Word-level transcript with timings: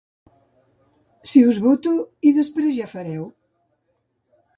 Si 1.31 1.43
us 1.49 1.59
voto, 1.65 1.93
i 2.29 2.31
després 2.39 2.73
ja 2.79 2.89
fareu… 2.95 3.29